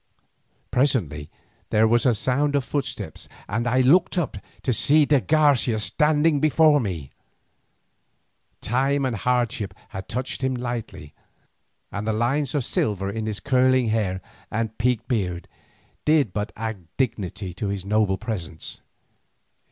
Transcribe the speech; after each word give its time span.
Presently 0.71 1.29
there 1.69 1.87
was 1.87 2.07
a 2.07 2.15
sound 2.15 2.55
of 2.55 2.63
footsteps 2.63 3.29
and 3.47 3.67
I 3.67 3.81
looked 3.81 4.17
up 4.17 4.35
to 4.63 4.73
see 4.73 5.05
de 5.05 5.21
Garcia 5.21 5.77
standing 5.77 6.39
before 6.39 6.79
me. 6.79 7.11
Time 8.61 9.05
and 9.05 9.15
hardship 9.15 9.75
had 9.89 10.09
touched 10.09 10.43
him 10.43 10.55
lightly, 10.55 11.13
and 11.91 12.07
the 12.07 12.13
lines 12.13 12.55
of 12.55 12.65
silver 12.65 13.11
in 13.11 13.27
his 13.27 13.39
curling 13.39 13.89
hair 13.89 14.21
and 14.49 14.75
peaked 14.79 15.07
beard 15.07 15.47
did 16.03 16.33
but 16.33 16.51
add 16.55 16.87
dignity 16.97 17.53
to 17.53 17.67
his 17.67 17.85
noble 17.85 18.17
presence. 18.17 18.81